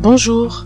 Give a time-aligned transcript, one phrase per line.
[0.00, 0.64] Bonjour,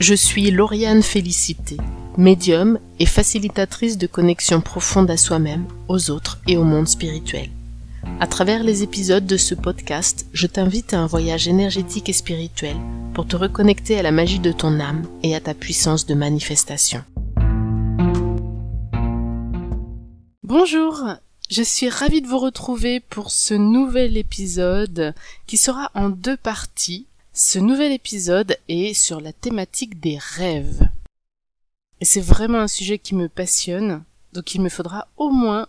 [0.00, 1.76] je suis Lauriane Félicité,
[2.18, 7.48] médium et facilitatrice de connexion profonde à soi-même, aux autres et au monde spirituel.
[8.18, 12.74] À travers les épisodes de ce podcast, je t'invite à un voyage énergétique et spirituel
[13.14, 17.04] pour te reconnecter à la magie de ton âme et à ta puissance de manifestation.
[20.42, 21.04] Bonjour,
[21.50, 25.14] je suis ravie de vous retrouver pour ce nouvel épisode
[25.46, 27.06] qui sera en deux parties.
[27.34, 30.86] Ce nouvel épisode est sur la thématique des rêves.
[32.02, 35.66] Et c'est vraiment un sujet qui me passionne, donc il me faudra au moins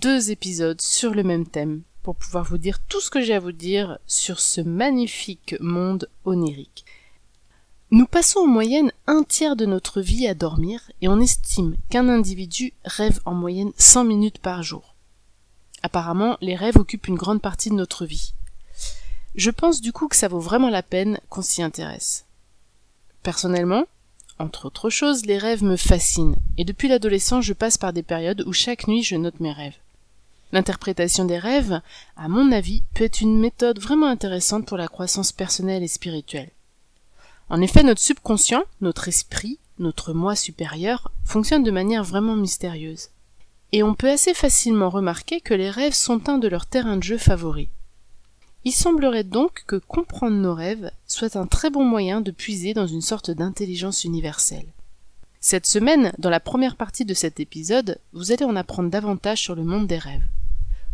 [0.00, 3.40] deux épisodes sur le même thème pour pouvoir vous dire tout ce que j'ai à
[3.40, 6.86] vous dire sur ce magnifique monde onirique.
[7.90, 12.08] Nous passons en moyenne un tiers de notre vie à dormir et on estime qu'un
[12.08, 14.94] individu rêve en moyenne 100 minutes par jour.
[15.82, 18.32] Apparemment, les rêves occupent une grande partie de notre vie.
[19.36, 22.24] Je pense du coup que ça vaut vraiment la peine qu'on s'y intéresse.
[23.22, 23.84] Personnellement,
[24.38, 28.44] entre autres choses, les rêves me fascinent, et depuis l'adolescence je passe par des périodes
[28.46, 29.76] où chaque nuit je note mes rêves.
[30.52, 31.82] L'interprétation des rêves,
[32.16, 36.50] à mon avis, peut être une méthode vraiment intéressante pour la croissance personnelle et spirituelle.
[37.50, 43.10] En effet, notre subconscient, notre esprit, notre moi supérieur, fonctionne de manière vraiment mystérieuse.
[43.72, 47.02] Et on peut assez facilement remarquer que les rêves sont un de leurs terrains de
[47.02, 47.68] jeu favoris.
[48.66, 52.88] Il semblerait donc que comprendre nos rêves soit un très bon moyen de puiser dans
[52.88, 54.66] une sorte d'intelligence universelle.
[55.38, 59.54] Cette semaine, dans la première partie de cet épisode, vous allez en apprendre davantage sur
[59.54, 60.26] le monde des rêves.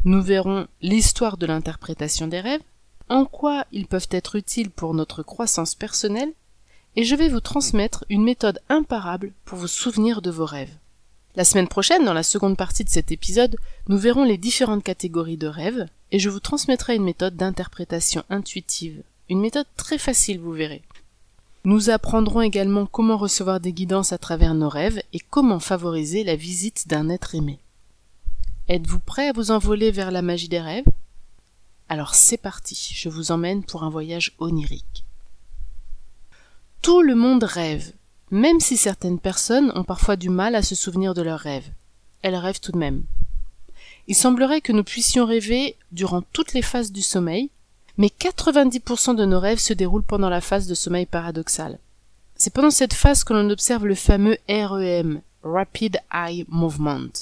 [0.04, 2.60] Nous verrons l'histoire de l'interprétation des rêves,
[3.08, 6.34] en quoi ils peuvent être utiles pour notre croissance personnelle,
[6.96, 10.76] et je vais vous transmettre une méthode imparable pour vous souvenir de vos rêves.
[11.34, 13.56] La semaine prochaine, dans la seconde partie de cet épisode,
[13.88, 19.02] nous verrons les différentes catégories de rêves, et je vous transmettrai une méthode d'interprétation intuitive.
[19.30, 20.82] Une méthode très facile, vous verrez.
[21.64, 26.36] Nous apprendrons également comment recevoir des guidances à travers nos rêves et comment favoriser la
[26.36, 27.60] visite d'un être aimé.
[28.68, 30.84] Êtes-vous prêt à vous envoler vers la magie des rêves?
[31.88, 35.04] Alors c'est parti, je vous emmène pour un voyage onirique.
[36.82, 37.92] Tout le monde rêve,
[38.32, 41.70] même si certaines personnes ont parfois du mal à se souvenir de leurs rêves.
[42.22, 43.04] Elles rêvent tout de même.
[44.08, 47.50] Il semblerait que nous puissions rêver durant toutes les phases du sommeil,
[47.98, 51.78] mais 90% de nos rêves se déroulent pendant la phase de sommeil paradoxal.
[52.34, 57.12] C'est pendant cette phase que l'on observe le fameux REM, Rapid Eye Movement,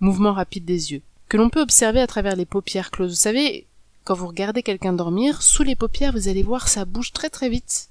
[0.00, 3.12] mouvement rapide des yeux, que l'on peut observer à travers les paupières closes.
[3.12, 3.68] Vous savez,
[4.04, 7.48] quand vous regardez quelqu'un dormir, sous les paupières, vous allez voir ça bouge très très
[7.48, 7.90] vite.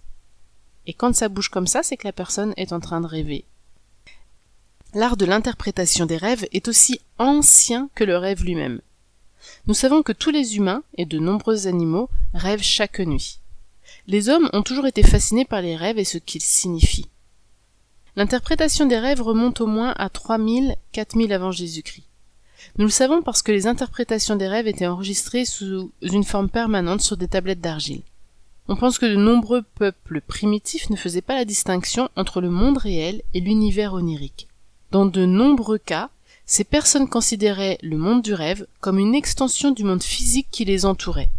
[0.88, 3.46] Et quand ça bouge comme ça, c'est que la personne est en train de rêver.
[4.94, 8.82] L'art de l'interprétation des rêves est aussi ancien que le rêve lui-même.
[9.68, 13.40] Nous savons que tous les humains et de nombreux animaux rêvent chaque nuit.
[14.08, 17.10] Les hommes ont toujours été fascinés par les rêves et ce qu'ils signifient.
[18.16, 22.06] L'interprétation des rêves remonte au moins à 3000, 4000 avant Jésus-Christ.
[22.78, 27.02] Nous le savons parce que les interprétations des rêves étaient enregistrées sous une forme permanente
[27.02, 28.02] sur des tablettes d'argile.
[28.68, 32.78] On pense que de nombreux peuples primitifs ne faisaient pas la distinction entre le monde
[32.78, 34.48] réel et l'univers onirique.
[34.92, 36.10] Dans de nombreux cas,
[36.48, 40.86] ces personnes considéraient le monde du rêve comme une extension du monde physique qui les
[40.86, 41.30] entourait.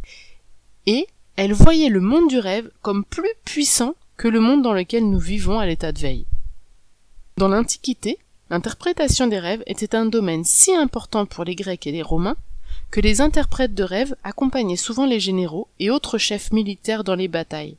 [0.87, 5.09] Et elles voyaient le monde du rêve comme plus puissant que le monde dans lequel
[5.09, 6.27] nous vivons à l'état de veille.
[7.39, 8.19] Dans l'Antiquité,
[8.51, 12.37] l'interprétation des rêves était un domaine si important pour les Grecs et les Romains
[12.91, 17.29] que les interprètes de rêves accompagnaient souvent les généraux et autres chefs militaires dans les
[17.29, 17.77] batailles.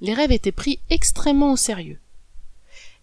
[0.00, 1.98] Les rêves étaient pris extrêmement au sérieux.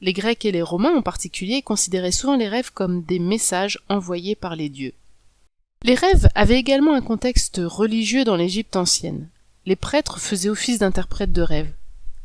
[0.01, 4.35] Les Grecs et les Romains en particulier considéraient souvent les rêves comme des messages envoyés
[4.35, 4.93] par les dieux.
[5.83, 9.27] Les rêves avaient également un contexte religieux dans l'Égypte ancienne.
[9.65, 11.71] Les prêtres faisaient office d'interprètes de rêves.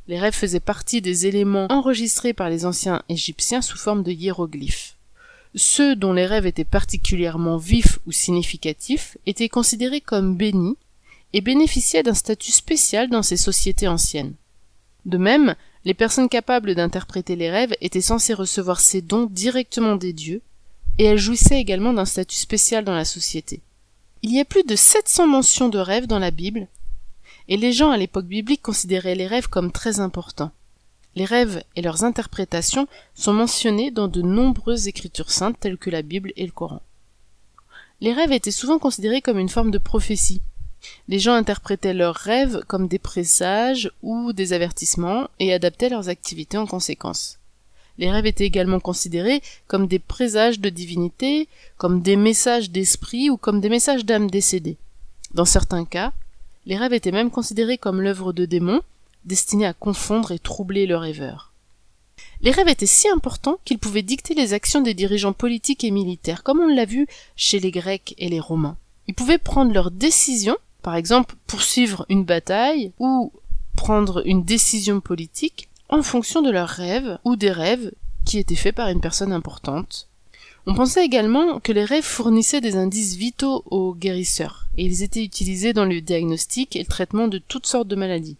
[0.09, 4.96] Les rêves faisaient partie des éléments enregistrés par les anciens égyptiens sous forme de hiéroglyphes.
[5.55, 10.77] Ceux dont les rêves étaient particulièrement vifs ou significatifs étaient considérés comme bénis
[11.33, 14.35] et bénéficiaient d'un statut spécial dans ces sociétés anciennes.
[15.05, 15.55] De même,
[15.85, 20.43] les personnes capables d'interpréter les rêves étaient censées recevoir ces dons directement des dieux,
[20.99, 23.61] et elles jouissaient également d'un statut spécial dans la société.
[24.23, 26.67] Il y a plus de 700 mentions de rêves dans la Bible,
[27.49, 30.50] et les gens à l'époque biblique considéraient les rêves comme très importants.
[31.17, 36.03] Les rêves et leurs interprétations sont mentionnés dans de nombreuses écritures saintes telles que la
[36.03, 36.83] Bible et le Coran.
[38.03, 40.43] Les rêves étaient souvent considérés comme une forme de prophétie.
[41.09, 46.59] Les gens interprétaient leurs rêves comme des présages ou des avertissements et adaptaient leurs activités
[46.59, 47.39] en conséquence.
[47.97, 51.49] Les rêves étaient également considérés comme des présages de divinité,
[51.79, 54.77] comme des messages d'esprit ou comme des messages d'âmes décédées.
[55.33, 56.13] Dans certains cas,
[56.67, 58.83] les rêves étaient même considérés comme l'œuvre de démons,
[59.26, 61.52] destinés à confondre et troubler le rêveur.
[62.40, 66.43] Les rêves étaient si importants qu'ils pouvaient dicter les actions des dirigeants politiques et militaires,
[66.43, 68.76] comme on l'a vu chez les Grecs et les Romains.
[69.08, 73.32] Ils pouvaient prendre leurs décisions, par exemple poursuivre une bataille ou
[73.75, 77.93] prendre une décision politique en fonction de leurs rêves ou des rêves
[78.25, 80.08] qui étaient faits par une personne importante.
[80.67, 85.22] On pensait également que les rêves fournissaient des indices vitaux aux guérisseurs, et ils étaient
[85.22, 88.37] utilisés dans le diagnostic et le traitement de toutes sortes de maladies.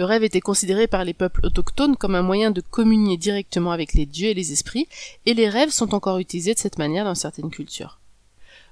[0.00, 3.92] Le rêve était considéré par les peuples autochtones comme un moyen de communier directement avec
[3.92, 4.88] les dieux et les esprits,
[5.26, 8.00] et les rêves sont encore utilisés de cette manière dans certaines cultures.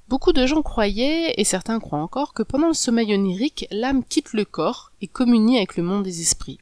[0.09, 4.33] Beaucoup de gens croyaient, et certains croient encore, que pendant le sommeil onirique, l'âme quitte
[4.33, 6.61] le corps et communie avec le monde des esprits.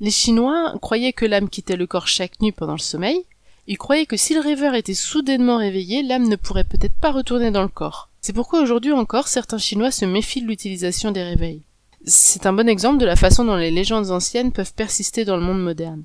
[0.00, 3.22] Les Chinois croyaient que l'âme quittait le corps chaque nuit pendant le sommeil.
[3.68, 7.52] Ils croyaient que si le rêveur était soudainement réveillé, l'âme ne pourrait peut-être pas retourner
[7.52, 8.08] dans le corps.
[8.20, 11.62] C'est pourquoi aujourd'hui encore certains Chinois se méfient de l'utilisation des réveils.
[12.10, 15.42] C'est un bon exemple de la façon dont les légendes anciennes peuvent persister dans le
[15.42, 16.04] monde moderne.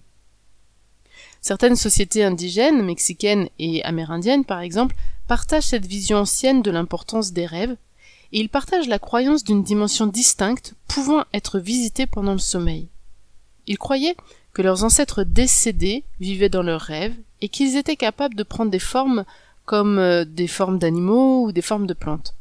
[1.40, 4.98] Certaines sociétés indigènes, mexicaines et amérindiennes par exemple,
[5.28, 7.78] partagent cette vision ancienne de l'importance des rêves,
[8.34, 12.90] et ils partagent la croyance d'une dimension distincte pouvant être visitée pendant le sommeil.
[13.68, 14.18] Ils croyaient
[14.52, 18.80] que leurs ancêtres décédés vivaient dans leurs rêves et qu'ils étaient capables de prendre des
[18.80, 19.24] formes
[19.66, 22.36] comme euh, des formes d'animaux ou des formes de plantes.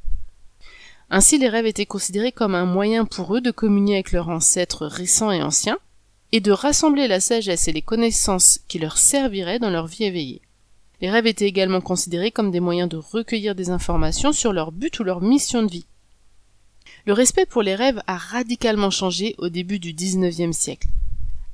[1.14, 4.86] Ainsi les rêves étaient considérés comme un moyen pour eux de communier avec leurs ancêtres
[4.86, 5.76] récents et anciens,
[6.32, 10.40] et de rassembler la sagesse et les connaissances qui leur serviraient dans leur vie éveillée.
[11.02, 14.98] Les rêves étaient également considérés comme des moyens de recueillir des informations sur leur but
[15.00, 15.84] ou leur mission de vie.
[17.04, 20.88] Le respect pour les rêves a radicalement changé au début du XIXe siècle.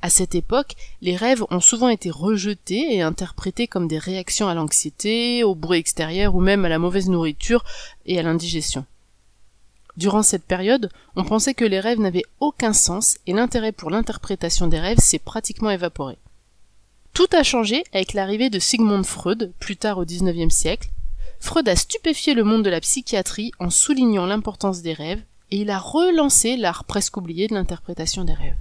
[0.03, 4.55] À cette époque, les rêves ont souvent été rejetés et interprétés comme des réactions à
[4.55, 7.65] l'anxiété, au bruit extérieur ou même à la mauvaise nourriture
[8.07, 8.87] et à l'indigestion.
[9.99, 14.69] Durant cette période, on pensait que les rêves n'avaient aucun sens et l'intérêt pour l'interprétation
[14.69, 16.19] des rêves s'est pratiquement évaporé.
[17.15, 20.91] Tout a changé avec l'arrivée de Sigmund Freud, plus tard au XIXe siècle.
[21.41, 25.71] Freud a stupéfié le monde de la psychiatrie en soulignant l'importance des rêves et il
[25.71, 28.57] a relancé l'art presque oublié de l'interprétation des rêves.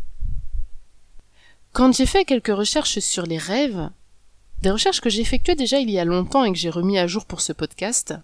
[1.72, 3.92] Quand j'ai fait quelques recherches sur les rêves,
[4.64, 7.06] des recherches que j'ai effectuées déjà il y a longtemps et que j'ai remis à
[7.06, 8.16] jour pour ce podcast,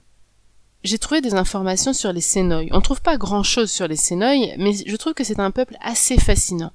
[0.84, 2.70] j'ai trouvé des informations sur les Sénoïs.
[2.74, 5.78] On trouve pas grand chose sur les Sénoïs, mais je trouve que c'est un peuple
[5.82, 6.72] assez fascinant.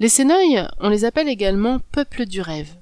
[0.00, 2.74] Les Sénoïs, on les appelle également peuple du rêve.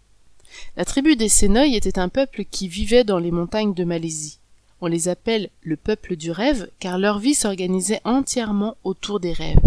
[0.76, 4.38] La tribu des Sénoïs était un peuple qui vivait dans les montagnes de Malaisie.
[4.80, 9.60] On les appelle le peuple du rêve car leur vie s'organisait entièrement autour des rêves.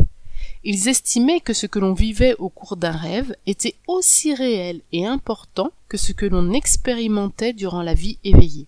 [0.63, 5.05] Ils estimaient que ce que l'on vivait au cours d'un rêve était aussi réel et
[5.05, 8.67] important que ce que l'on expérimentait durant la vie éveillée.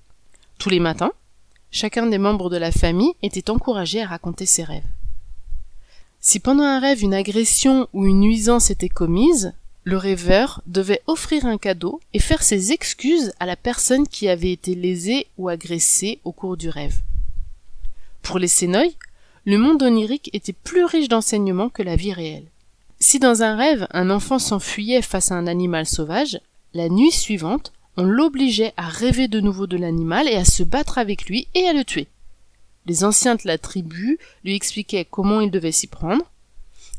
[0.58, 1.12] Tous les matins,
[1.72, 4.84] chacun des membres de la famille était encouragé à raconter ses rêves.
[6.20, 9.54] Si pendant un rêve une agression ou une nuisance était commise,
[9.84, 14.52] le rêveur devait offrir un cadeau et faire ses excuses à la personne qui avait
[14.52, 17.02] été lésée ou agressée au cours du rêve.
[18.22, 18.94] Pour les Sénoïs,
[19.46, 22.46] le monde onirique était plus riche d'enseignements que la vie réelle.
[23.00, 26.40] Si dans un rêve un enfant s'enfuyait face à un animal sauvage,
[26.76, 30.98] la nuit suivante, on l'obligeait à rêver de nouveau de l'animal et à se battre
[30.98, 32.08] avec lui et à le tuer.
[32.86, 36.26] Les anciens de la tribu lui expliquaient comment il devait s'y prendre,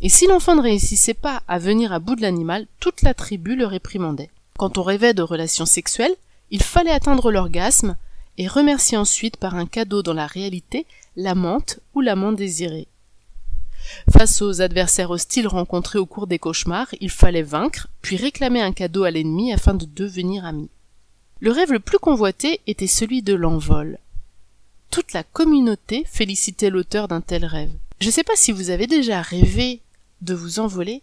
[0.00, 3.56] et si l'enfant ne réussissait pas à venir à bout de l'animal, toute la tribu
[3.56, 4.30] le réprimandait.
[4.58, 6.14] Quand on rêvait de relations sexuelles,
[6.50, 7.96] il fallait atteindre l'orgasme
[8.38, 12.88] et remercier ensuite par un cadeau dans la réalité l'amante ou l'amant désiré.
[14.10, 18.72] Face aux adversaires hostiles rencontrés au cours des cauchemars, il fallait vaincre, puis réclamer un
[18.72, 20.68] cadeau à l'ennemi afin de devenir ami.
[21.42, 23.98] Le rêve le plus convoité était celui de l'envol.
[24.92, 27.72] Toute la communauté félicitait l'auteur d'un tel rêve.
[28.00, 29.80] Je ne sais pas si vous avez déjà rêvé
[30.20, 31.02] de vous envoler,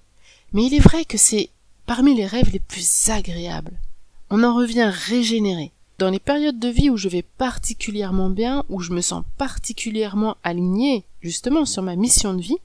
[0.54, 1.50] mais il est vrai que c'est
[1.86, 3.78] parmi les rêves les plus agréables.
[4.30, 5.74] On en revient régénéré.
[5.98, 10.38] Dans les périodes de vie où je vais particulièrement bien, où je me sens particulièrement
[10.46, 12.60] aligné justement sur ma mission de vie,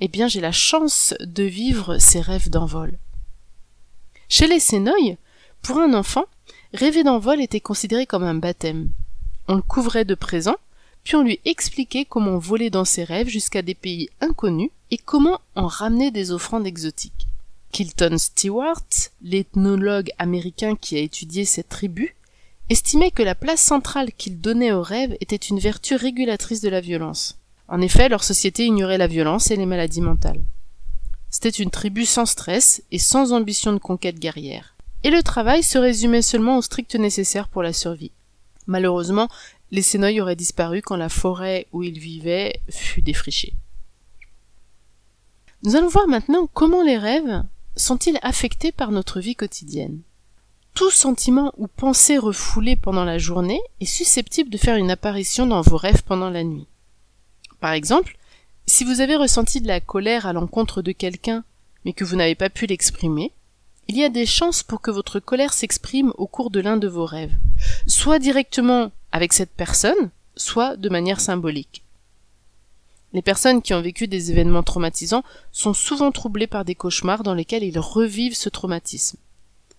[0.00, 2.98] eh bien j'ai la chance de vivre ces rêves d'envol.
[4.30, 5.18] Chez les Sénoïs,
[5.60, 6.24] pour un enfant,
[6.72, 8.90] rêver d'envol était considéré comme un baptême.
[9.48, 10.56] On le couvrait de présents,
[11.04, 15.40] puis on lui expliquait comment voler dans ses rêves jusqu'à des pays inconnus et comment
[15.54, 17.28] en ramener des offrandes exotiques.
[17.72, 18.86] Kilton Stewart,
[19.22, 22.16] l'ethnologue américain qui a étudié cette tribu,
[22.68, 26.80] estimait que la place centrale qu'ils donnaient aux rêves était une vertu régulatrice de la
[26.80, 27.38] violence.
[27.68, 30.42] En effet, leur société ignorait la violence et les maladies mentales.
[31.30, 34.75] C'était une tribu sans stress et sans ambition de conquête guerrière.
[35.06, 38.10] Et le travail se résumait seulement au strict nécessaire pour la survie.
[38.66, 39.28] Malheureusement,
[39.70, 43.54] les Sénoïs auraient disparu quand la forêt où ils vivaient fut défrichée.
[45.62, 47.44] Nous allons voir maintenant comment les rêves
[47.76, 50.00] sont-ils affectés par notre vie quotidienne.
[50.74, 55.60] Tout sentiment ou pensée refoulée pendant la journée est susceptible de faire une apparition dans
[55.60, 56.66] vos rêves pendant la nuit.
[57.60, 58.18] Par exemple,
[58.66, 61.44] si vous avez ressenti de la colère à l'encontre de quelqu'un,
[61.84, 63.30] mais que vous n'avez pas pu l'exprimer,
[63.88, 66.88] il y a des chances pour que votre colère s'exprime au cours de l'un de
[66.88, 67.34] vos rêves,
[67.86, 71.82] soit directement avec cette personne, soit de manière symbolique.
[73.12, 77.34] Les personnes qui ont vécu des événements traumatisants sont souvent troublées par des cauchemars dans
[77.34, 79.18] lesquels ils revivent ce traumatisme.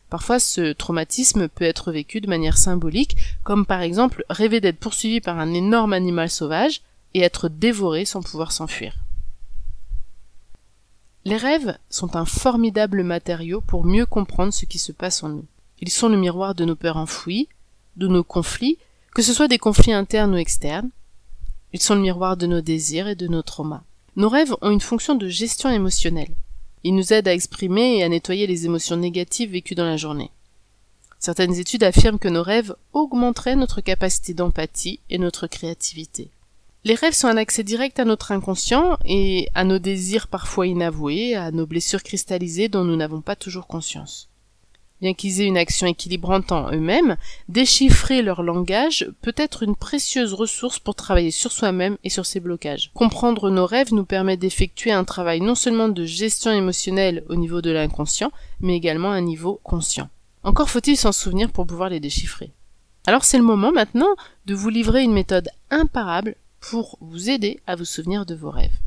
[0.09, 5.19] Parfois, ce traumatisme peut être vécu de manière symbolique, comme par exemple rêver d'être poursuivi
[5.19, 6.81] par un énorme animal sauvage
[7.13, 8.95] et être dévoré sans pouvoir s'enfuir.
[11.27, 15.45] Les rêves sont un formidable matériau pour mieux comprendre ce qui se passe en nous.
[15.81, 17.49] Ils sont le miroir de nos peurs enfouies,
[17.97, 18.77] de nos conflits,
[19.13, 20.89] que ce soit des conflits internes ou externes.
[21.73, 23.83] Ils sont le miroir de nos désirs et de nos traumas.
[24.15, 26.33] Nos rêves ont une fonction de gestion émotionnelle.
[26.85, 30.31] Ils nous aident à exprimer et à nettoyer les émotions négatives vécues dans la journée.
[31.19, 36.31] Certaines études affirment que nos rêves augmenteraient notre capacité d'empathie et notre créativité.
[36.87, 41.35] Les rêves sont un accès direct à notre inconscient et à nos désirs parfois inavoués,
[41.35, 44.29] à nos blessures cristallisées dont nous n'avons pas toujours conscience.
[45.01, 47.17] Bien qu'ils aient une action équilibrante en eux-mêmes,
[47.49, 52.39] déchiffrer leur langage peut être une précieuse ressource pour travailler sur soi-même et sur ses
[52.39, 52.89] blocages.
[52.93, 57.61] Comprendre nos rêves nous permet d'effectuer un travail non seulement de gestion émotionnelle au niveau
[57.61, 60.07] de l'inconscient, mais également à un niveau conscient.
[60.43, 62.53] Encore faut-il s'en souvenir pour pouvoir les déchiffrer.
[63.07, 64.15] Alors c'est le moment maintenant
[64.45, 68.77] de vous livrer une méthode imparable pour vous aider à vous souvenir de vos rêves.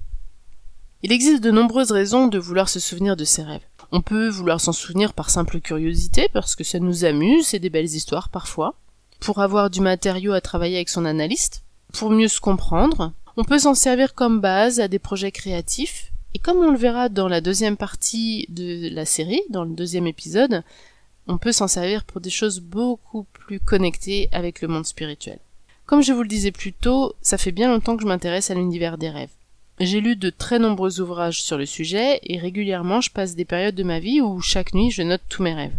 [1.03, 3.65] Il existe de nombreuses raisons de vouloir se souvenir de ses rêves.
[3.91, 7.71] On peut vouloir s'en souvenir par simple curiosité, parce que ça nous amuse, c'est des
[7.71, 8.75] belles histoires parfois,
[9.19, 13.13] pour avoir du matériau à travailler avec son analyste, pour mieux se comprendre.
[13.37, 17.09] On peut s'en servir comme base à des projets créatifs, et comme on le verra
[17.09, 20.63] dans la deuxième partie de la série, dans le deuxième épisode,
[21.27, 25.39] on peut s'en servir pour des choses beaucoup plus connectées avec le monde spirituel.
[25.91, 28.55] Comme je vous le disais plus tôt, ça fait bien longtemps que je m'intéresse à
[28.55, 29.33] l'univers des rêves.
[29.81, 33.75] J'ai lu de très nombreux ouvrages sur le sujet et régulièrement je passe des périodes
[33.75, 35.75] de ma vie où chaque nuit je note tous mes rêves.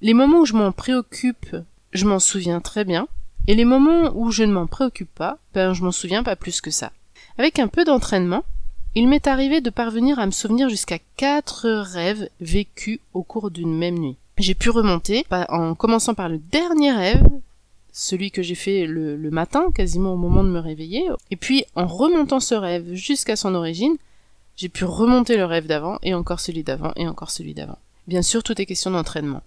[0.00, 1.56] Les moments où je m'en préoccupe,
[1.92, 3.06] je m'en souviens très bien,
[3.46, 6.62] et les moments où je ne m'en préoccupe pas, ben je m'en souviens pas plus
[6.62, 6.90] que ça.
[7.36, 8.44] Avec un peu d'entraînement,
[8.94, 13.76] il m'est arrivé de parvenir à me souvenir jusqu'à quatre rêves vécus au cours d'une
[13.76, 14.16] même nuit.
[14.38, 17.22] J'ai pu remonter en commençant par le dernier rêve
[17.96, 21.06] celui que j'ai fait le, matin, quasiment au moment de me réveiller.
[21.30, 23.96] Et puis, en remontant ce rêve jusqu'à son origine,
[24.56, 27.78] j'ai pu remonter le rêve d'avant, et encore celui d'avant, et encore celui d'avant.
[28.08, 29.44] Bien sûr, tout est question d'entraînement.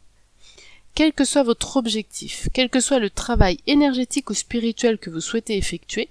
[0.96, 5.22] Quel que soit votre objectif, quel que soit le travail énergétique ou spirituel que vous
[5.22, 6.08] souhaitez effectuer,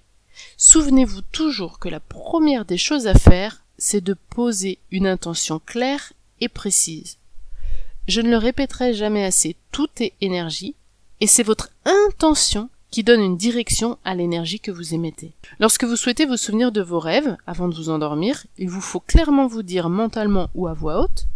[0.59, 6.13] souvenez-vous toujours que la première des choses à faire, c'est de poser une intention claire
[6.43, 7.17] et précise.
[8.09, 10.75] Je ne le répéterai jamais assez, tout est énergie,
[11.21, 15.33] et c'est votre intention qui donne une direction à l'énergie que vous émettez.
[15.61, 19.01] Lorsque vous souhaitez vous souvenir de vos rêves, avant de vous endormir, il vous faut
[19.01, 21.27] clairement vous dire mentalement ou à voix haute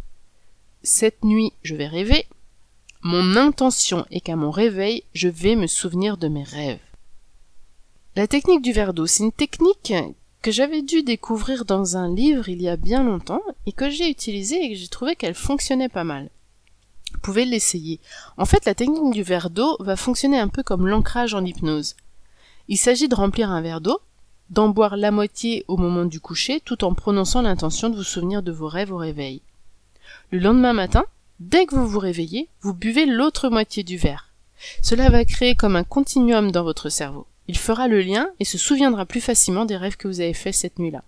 [0.82, 2.26] Cette nuit, je vais rêver.
[3.02, 6.78] Mon intention est qu'à mon réveil, je vais me souvenir de mes rêves.
[8.16, 9.94] La technique du verre d'eau, c'est une technique
[10.42, 14.08] que j'avais dû découvrir dans un livre il y a bien longtemps et que j'ai
[14.08, 16.30] utilisée et que j'ai trouvé qu'elle fonctionnait pas mal.
[17.20, 18.00] Vous pouvez l'essayer.
[18.38, 21.94] En fait, la technique du verre d'eau va fonctionner un peu comme l'ancrage en hypnose.
[22.68, 24.00] Il s'agit de remplir un verre d'eau,
[24.48, 28.42] d'en boire la moitié au moment du coucher, tout en prononçant l'intention de vous souvenir
[28.42, 29.42] de vos rêves au réveil.
[30.30, 31.04] Le lendemain matin,
[31.40, 34.30] dès que vous vous réveillez, vous buvez l'autre moitié du verre.
[34.80, 37.26] Cela va créer comme un continuum dans votre cerveau.
[37.48, 40.54] Il fera le lien et se souviendra plus facilement des rêves que vous avez faits
[40.54, 41.04] cette nuit-là.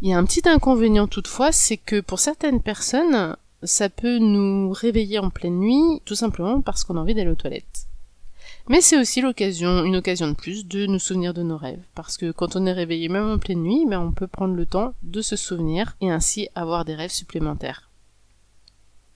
[0.00, 4.70] Il y a un petit inconvénient toutefois, c'est que pour certaines personnes, ça peut nous
[4.72, 7.86] réveiller en pleine nuit, tout simplement parce qu'on a envie d'aller aux toilettes.
[8.68, 11.82] Mais c'est aussi l'occasion, une occasion de plus de nous souvenir de nos rêves.
[11.94, 14.66] Parce que quand on est réveillé même en pleine nuit, ben on peut prendre le
[14.66, 17.88] temps de se souvenir et ainsi avoir des rêves supplémentaires.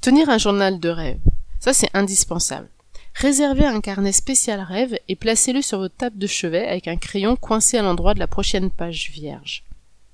[0.00, 1.20] Tenir un journal de rêves.
[1.58, 2.68] Ça c'est indispensable.
[3.14, 7.34] Réservez un carnet spécial rêve et placez-le sur votre table de chevet avec un crayon
[7.34, 9.64] coincé à l'endroit de la prochaine page vierge.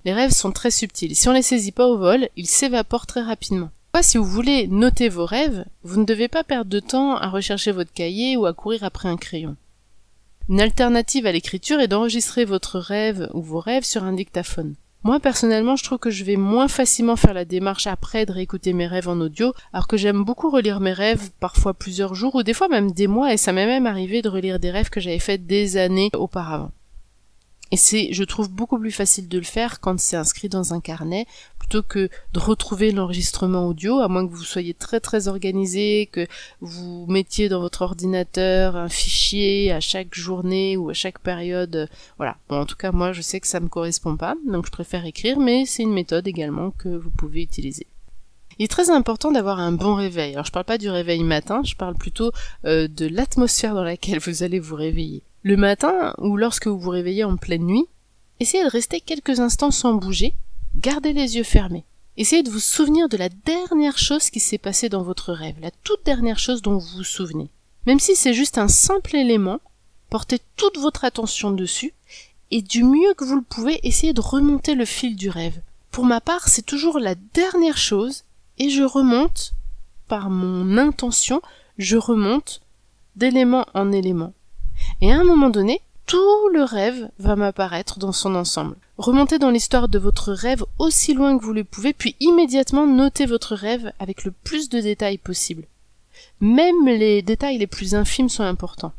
[0.07, 1.15] Les rêves sont très subtils.
[1.15, 3.71] Si on les saisit pas au vol, ils s'évaporent très rapidement
[4.03, 7.73] si vous voulez noter vos rêves, vous ne devez pas perdre de temps à rechercher
[7.73, 9.57] votre cahier ou à courir après un crayon.
[10.49, 14.75] Une alternative à l'écriture est d'enregistrer votre rêve ou vos rêves sur un dictaphone.
[15.03, 18.73] Moi personnellement, je trouve que je vais moins facilement faire la démarche après de réécouter
[18.73, 22.43] mes rêves en audio, alors que j'aime beaucoup relire mes rêves, parfois plusieurs jours ou
[22.43, 25.01] des fois même des mois, et ça m'est même arrivé de relire des rêves que
[25.01, 26.73] j'avais faits des années auparavant.
[27.73, 30.81] Et c'est, je trouve, beaucoup plus facile de le faire quand c'est inscrit dans un
[30.81, 31.27] carnet,
[31.59, 36.29] plutôt que de retrouver l'enregistrement audio, à moins que vous soyez très très organisé, que
[36.61, 41.89] vous mettiez dans votre ordinateur un fichier à chaque journée ou à chaque période.
[42.19, 42.37] Voilà.
[42.49, 45.05] Bon, en tout cas, moi, je sais que ça me correspond pas, donc je préfère
[45.05, 47.89] écrire, mais c'est une méthode également que vous pouvez utiliser.
[48.59, 50.33] Il est très important d'avoir un bon réveil.
[50.33, 52.33] Alors je parle pas du réveil matin, je parle plutôt
[52.65, 55.23] euh, de l'atmosphère dans laquelle vous allez vous réveiller.
[55.47, 57.87] Le matin, ou lorsque vous vous réveillez en pleine nuit,
[58.41, 60.35] essayez de rester quelques instants sans bouger,
[60.75, 61.85] gardez les yeux fermés.
[62.17, 65.71] Essayez de vous souvenir de la dernière chose qui s'est passée dans votre rêve, la
[65.85, 67.49] toute dernière chose dont vous vous souvenez.
[67.87, 69.61] Même si c'est juste un simple élément,
[70.11, 71.95] portez toute votre attention dessus,
[72.51, 75.61] et du mieux que vous le pouvez, essayez de remonter le fil du rêve.
[75.93, 78.25] Pour ma part, c'est toujours la dernière chose,
[78.59, 79.53] et je remonte,
[80.09, 81.41] par mon intention,
[81.79, 82.63] je remonte
[83.15, 84.33] d'élément en élément.
[85.01, 88.77] Et à un moment donné, tout le rêve va m'apparaître dans son ensemble.
[88.97, 93.27] Remontez dans l'histoire de votre rêve aussi loin que vous le pouvez, puis immédiatement notez
[93.27, 95.65] votre rêve avec le plus de détails possible.
[96.41, 98.93] Même les détails les plus infimes sont importants.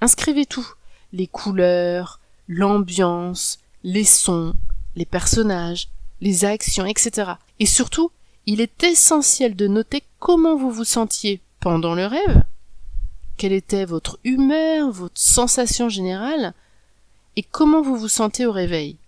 [0.00, 0.66] Inscrivez tout.
[1.12, 4.54] Les couleurs, l'ambiance, les sons,
[4.96, 5.88] les personnages,
[6.20, 7.32] les actions, etc.
[7.60, 8.10] Et surtout,
[8.46, 12.42] il est essentiel de noter comment vous vous sentiez pendant le rêve,
[13.42, 16.54] quelle était votre humeur, votre sensation générale,
[17.34, 18.98] et comment vous vous sentez au réveil.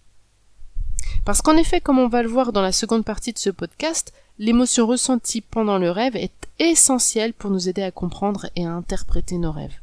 [1.25, 4.13] Parce qu'en effet, comme on va le voir dans la seconde partie de ce podcast,
[4.41, 9.39] l'émotion ressentie pendant le rêve est essentielle pour nous aider à comprendre et à interpréter
[9.39, 9.79] nos rêves.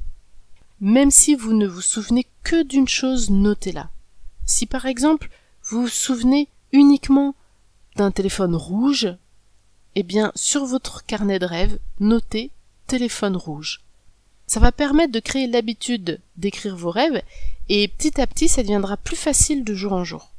[0.81, 3.89] Même si vous ne vous souvenez que d'une chose, notez-la.
[4.43, 5.29] Si par exemple
[5.63, 7.36] vous vous souvenez uniquement
[7.96, 9.15] d'un téléphone rouge,
[9.96, 12.51] eh bien sur votre carnet de rêve, notez
[12.88, 13.79] téléphone rouge.
[14.51, 17.22] Ça va permettre de créer l'habitude d'écrire vos rêves
[17.70, 20.34] et petit à petit ça deviendra plus facile de jour en jour.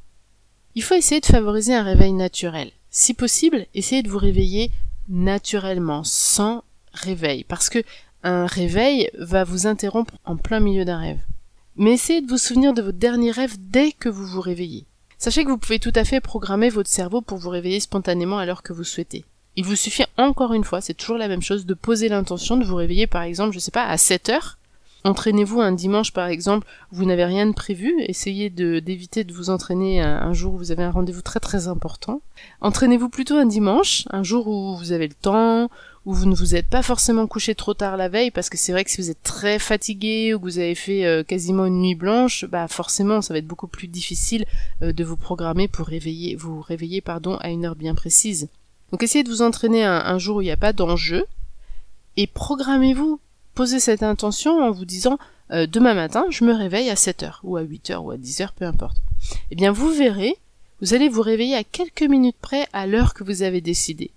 [0.75, 2.69] Il faut essayer de favoriser un réveil naturel.
[2.91, 4.69] Si possible, essayez de vous réveiller
[5.09, 7.83] naturellement, sans réveil, parce que
[8.21, 11.19] un réveil va vous interrompre en plein milieu d'un rêve.
[11.75, 14.85] Mais essayez de vous souvenir de votre dernier rêve dès que vous vous réveillez.
[15.17, 18.45] Sachez que vous pouvez tout à fait programmer votre cerveau pour vous réveiller spontanément à
[18.45, 19.25] l'heure que vous souhaitez.
[19.55, 22.65] Il vous suffit encore une fois, c'est toujours la même chose, de poser l'intention de
[22.65, 24.57] vous réveiller par exemple, je sais pas, à 7 heures.
[25.05, 30.01] Entraînez-vous un dimanche par exemple, vous n'avez rien de prévu, essayez d'éviter de vous entraîner
[30.01, 32.21] un, jour où vous avez un rendez-vous très très important.
[32.61, 35.69] Entraînez-vous plutôt un dimanche, un jour où vous avez le temps,
[36.05, 38.71] où vous ne vous êtes pas forcément couché trop tard la veille, parce que c'est
[38.71, 41.81] vrai que si vous êtes très fatigué ou que vous avez fait euh, quasiment une
[41.81, 44.45] nuit blanche, bah forcément ça va être beaucoup plus difficile
[44.81, 48.47] euh, de vous programmer pour réveiller, vous réveiller pardon à une heure bien précise.
[48.93, 51.25] Donc essayez de vous entraîner un, jour où il n'y a pas d'enjeu
[52.15, 53.19] et programmez-vous.
[53.55, 55.17] Posez cette intention en vous disant
[55.49, 58.65] euh, demain matin, je me réveille à 7h ou à 8h ou à 10h, peu
[58.65, 58.97] importe.
[59.49, 60.35] Eh bien, vous verrez,
[60.79, 64.11] vous allez vous réveiller à quelques minutes près à l'heure que vous avez décidé.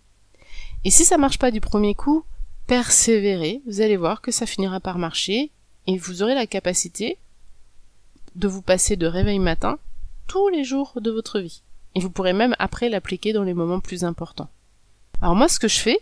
[0.84, 2.24] Et si ça marche pas du premier coup,
[2.66, 5.52] persévérez, vous allez voir que ça finira par marcher
[5.86, 7.16] et vous aurez la capacité
[8.34, 9.78] de vous passer de réveil matin
[10.26, 11.62] tous les jours de votre vie.
[11.94, 14.50] Et vous pourrez même après l'appliquer dans les moments plus importants.
[15.22, 15.98] Alors moi, ce que je fais,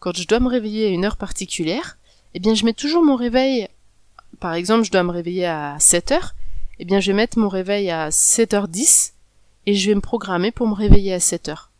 [0.00, 1.98] quand je dois me réveiller à une heure particulière,
[2.34, 3.68] eh bien, je mets toujours mon réveil,
[4.40, 6.34] par exemple, je dois me réveiller à 7 heures,
[6.78, 9.12] eh bien, je vais mettre mon réveil à 7h10
[9.66, 11.70] et je vais me programmer pour me réveiller à 7 heures.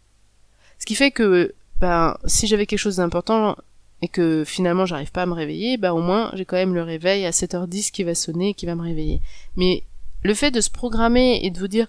[0.79, 3.57] Ce qui fait que, ben, si j'avais quelque chose d'important
[4.03, 6.83] et que finalement j'arrive pas à me réveiller, ben, au moins, j'ai quand même le
[6.83, 9.21] réveil à 7h10 qui va sonner et qui va me réveiller.
[9.57, 9.83] Mais
[10.23, 11.89] le fait de se programmer et de vous dire,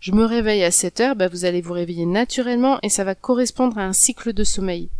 [0.00, 3.14] je me réveille à 7 heures, bah vous allez vous réveiller naturellement et ça va
[3.14, 4.90] correspondre à un cycle de sommeil.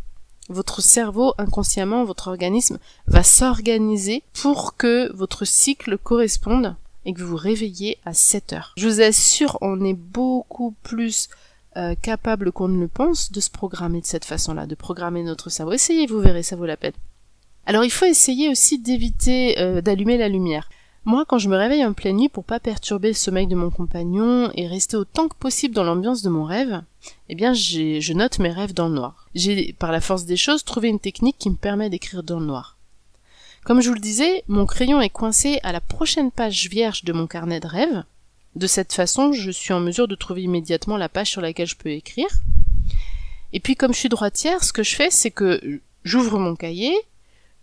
[0.48, 7.30] Votre cerveau, inconsciemment, votre organisme va s'organiser pour que votre cycle corresponde et que vous
[7.30, 8.74] vous réveillez à 7 heures.
[8.76, 11.28] Je vous assure, on est beaucoup plus
[11.76, 15.50] euh, capable qu'on ne le pense de se programmer de cette façon-là, de programmer notre
[15.50, 15.72] cerveau.
[15.72, 16.94] Essayez, vous verrez, ça vaut la peine.
[17.66, 20.68] Alors il faut essayer aussi d'éviter euh, d'allumer la lumière.
[21.06, 23.70] Moi, quand je me réveille en pleine nuit pour pas perturber le sommeil de mon
[23.70, 26.82] compagnon et rester autant que possible dans l'ambiance de mon rêve,
[27.28, 29.28] eh bien, je note mes rêves dans le noir.
[29.32, 32.46] J'ai, par la force des choses, trouvé une technique qui me permet d'écrire dans le
[32.46, 32.76] noir.
[33.64, 37.12] Comme je vous le disais, mon crayon est coincé à la prochaine page vierge de
[37.12, 38.02] mon carnet de rêves.
[38.56, 41.76] De cette façon, je suis en mesure de trouver immédiatement la page sur laquelle je
[41.76, 42.42] peux écrire.
[43.52, 46.96] Et puis, comme je suis droitière, ce que je fais, c'est que j'ouvre mon cahier,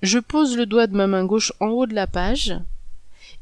[0.02, 2.56] je pose le doigt de ma main gauche en haut de la page,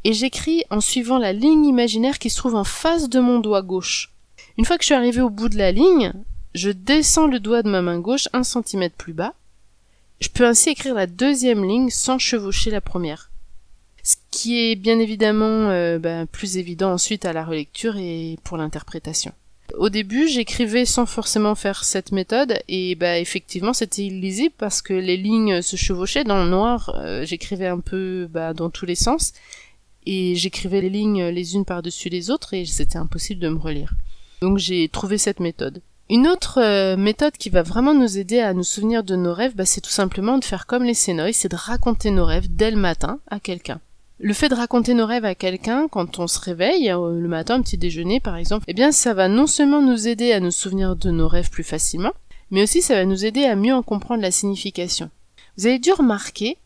[0.03, 3.61] et j'écris en suivant la ligne imaginaire qui se trouve en face de mon doigt
[3.61, 4.11] gauche.
[4.57, 6.13] Une fois que je suis arrivé au bout de la ligne,
[6.53, 9.33] je descends le doigt de ma main gauche un centimètre plus bas.
[10.19, 13.31] Je peux ainsi écrire la deuxième ligne sans chevaucher la première.
[14.03, 18.57] Ce qui est bien évidemment euh, bah, plus évident ensuite à la relecture et pour
[18.57, 19.33] l'interprétation.
[19.77, 24.93] Au début, j'écrivais sans forcément faire cette méthode et bah effectivement c'était illisible parce que
[24.93, 26.93] les lignes se chevauchaient dans le noir.
[26.97, 29.33] Euh, j'écrivais un peu bah, dans tous les sens
[30.05, 33.93] et j'écrivais les lignes les unes par-dessus les autres et c'était impossible de me relire.
[34.41, 35.81] Donc j'ai trouvé cette méthode.
[36.09, 39.55] Une autre euh, méthode qui va vraiment nous aider à nous souvenir de nos rêves,
[39.55, 42.69] bah, c'est tout simplement de faire comme les Sénoïs, c'est de raconter nos rêves dès
[42.69, 43.79] le matin à quelqu'un.
[44.19, 47.55] Le fait de raconter nos rêves à quelqu'un quand on se réveille euh, le matin,
[47.55, 50.51] un petit déjeuner par exemple, eh bien ça va non seulement nous aider à nous
[50.51, 52.11] souvenir de nos rêves plus facilement,
[52.49, 55.09] mais aussi ça va nous aider à mieux en comprendre la signification.
[55.57, 56.57] Vous avez dû remarquer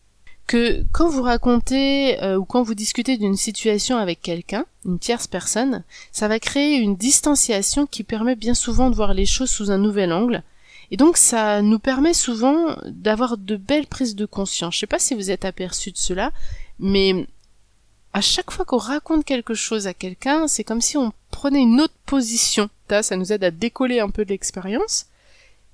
[0.47, 5.27] que quand vous racontez euh, ou quand vous discutez d'une situation avec quelqu'un, une tierce
[5.27, 9.71] personne, ça va créer une distanciation qui permet bien souvent de voir les choses sous
[9.71, 10.43] un nouvel angle.
[10.91, 14.75] Et donc ça nous permet souvent d'avoir de belles prises de conscience.
[14.75, 16.31] Je sais pas si vous êtes aperçu de cela,
[16.79, 17.27] mais
[18.13, 21.81] à chaque fois qu'on raconte quelque chose à quelqu'un, c'est comme si on prenait une
[21.81, 22.69] autre position.
[22.89, 25.07] Ça, nous aide à décoller un peu de l'expérience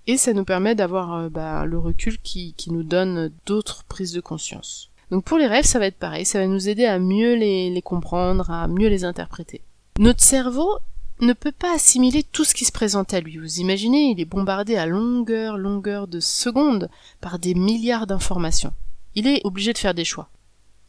[0.08, 4.22] et ça nous permet d'avoir euh, bah, le recul qui, nous donne d'autres prises de
[4.22, 4.90] conscience.
[5.10, 7.82] Donc pour les rêves, ça va être pareil, ça va nous aider à mieux les,
[7.84, 9.62] comprendre, à mieux les interpréter.
[10.00, 10.80] Notre cerveau
[11.20, 13.38] ne peut pas assimiler tout ce qui se présente à lui.
[13.38, 18.74] Vous imaginez, il est bombardé à longueur, longueur de secondes par des milliards d'informations.
[19.16, 20.30] Il est obligé de faire des choix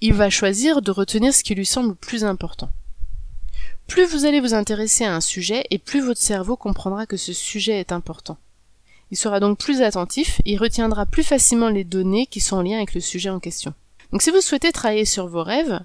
[0.03, 2.71] il va choisir de retenir ce qui lui semble plus important.
[3.87, 7.33] Plus vous allez vous intéresser à un sujet et plus votre cerveau comprendra que ce
[7.33, 8.37] sujet est important.
[9.13, 12.79] Il sera donc plus attentif et retiendra plus facilement les données qui sont en lien
[12.79, 13.75] avec le sujet en question.
[14.11, 15.81] Donc si vous souhaitez travailler sur vos rêves,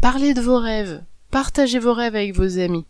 [0.00, 2.86] parlez de vos rêves, partagez vos rêves avec vos amis,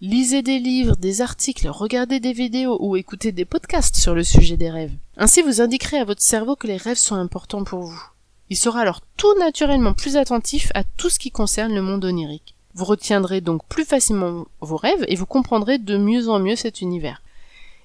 [0.00, 4.56] lisez des livres, des articles, regardez des vidéos ou écoutez des podcasts sur le sujet
[4.56, 4.94] des rêves.
[5.18, 8.02] Ainsi vous indiquerez à votre cerveau que les rêves sont importants pour vous.
[8.48, 12.54] Il sera alors tout naturellement plus attentif à tout ce qui concerne le monde onirique.
[12.72, 16.80] Vous retiendrez donc plus facilement vos rêves et vous comprendrez de mieux en mieux cet
[16.80, 17.20] univers.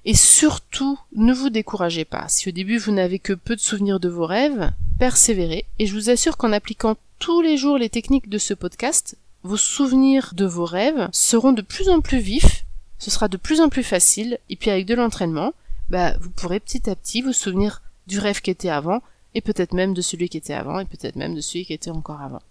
[0.06, 2.28] Et surtout, ne vous découragez pas.
[2.28, 5.94] Si au début vous n'avez que peu de souvenirs de vos rêves, persévérez et je
[5.94, 10.44] vous assure qu'en appliquant tous les jours les techniques de ce podcast, vos souvenirs de
[10.44, 12.64] vos rêves seront de plus en plus vifs,
[12.98, 15.52] ce sera de plus en plus facile, et puis avec de l'entraînement,
[15.90, 19.02] bah, vous pourrez petit à petit vous souvenir du rêve qui était avant
[19.34, 21.90] et peut-être même de celui qui était avant, et peut-être même de celui qui était
[21.90, 22.42] encore avant.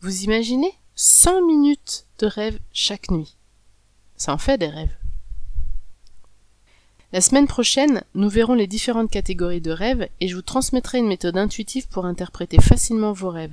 [0.00, 0.72] Vous imaginez?
[0.94, 3.36] 100 minutes de rêve chaque nuit.
[4.16, 4.94] Ça en fait des rêves.
[7.12, 11.08] La semaine prochaine, nous verrons les différentes catégories de rêves et je vous transmettrai une
[11.08, 13.52] méthode intuitive pour interpréter facilement vos rêves.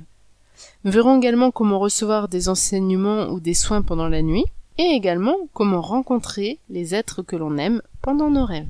[0.84, 4.46] Nous verrons également comment recevoir des enseignements ou des soins pendant la nuit
[4.78, 8.68] et également comment rencontrer les êtres que l'on aime pendant nos rêves.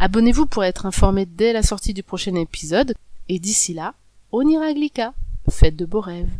[0.00, 2.94] Abonnez-vous pour être informé dès la sortie du prochain épisode.
[3.28, 3.94] Et d'ici là,
[4.32, 5.14] Oniraglika,
[5.48, 6.32] faites de beaux rêves.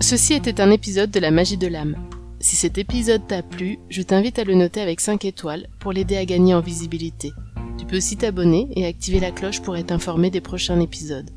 [0.00, 1.96] Ceci était un épisode de la magie de l'âme.
[2.42, 6.16] Si cet épisode t'a plu, je t'invite à le noter avec 5 étoiles pour l'aider
[6.16, 7.32] à gagner en visibilité.
[7.76, 11.28] Tu peux aussi t'abonner et activer la cloche pour être informé des prochains épisodes.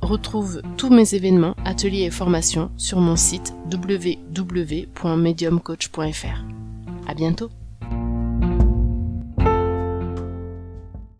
[0.00, 6.44] Retrouve tous mes événements, ateliers et formations sur mon site www.mediumcoach.fr.
[7.06, 7.50] À bientôt!